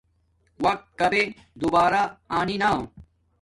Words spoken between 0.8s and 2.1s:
کبے دوبارا